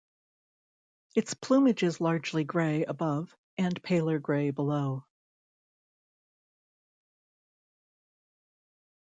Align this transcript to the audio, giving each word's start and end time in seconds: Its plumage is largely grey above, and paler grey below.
Its 1.15 1.35
plumage 1.35 1.83
is 1.83 2.01
largely 2.01 2.43
grey 2.43 2.83
above, 2.85 3.37
and 3.59 3.83
paler 3.83 4.17
grey 4.17 4.49
below. 4.49 5.05